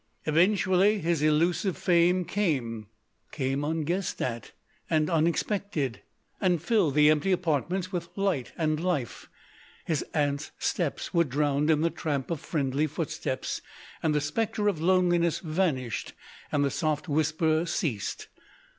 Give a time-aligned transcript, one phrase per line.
[0.25, 2.87] Eventually his illusive fame came,
[3.31, 4.51] came unguessed at,
[4.89, 6.01] and unexpected,
[6.41, 9.29] and filled the empty apartments with light and life.
[9.85, 13.61] His Aunt's steps were drowned in the tramp of friendly footsteps,
[14.01, 16.13] and the spectre of loneliness vanished,
[16.51, 18.27] and the soft whisper ceased.